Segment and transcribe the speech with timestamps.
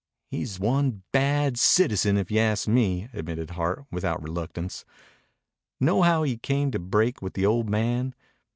[0.31, 4.83] "He's one bad citizen, if you ask me," admitted Hart, without reluctance.
[5.79, 8.15] "Know how he came to break with the old man?